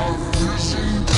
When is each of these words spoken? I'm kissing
I'm 0.00 0.32
kissing 0.32 1.17